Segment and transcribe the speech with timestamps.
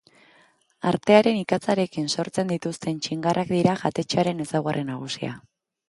[0.91, 5.41] Artearen ikatzarekin sortzen dituzten txingarrak dira jatetxearen ezaugarri nagusia.